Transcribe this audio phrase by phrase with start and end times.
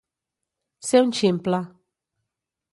[0.87, 1.61] Ser un ximple.